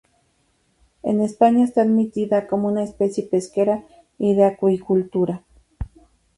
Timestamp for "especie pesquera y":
2.81-4.33